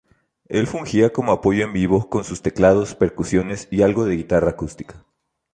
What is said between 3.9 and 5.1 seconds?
de guitarra acústica.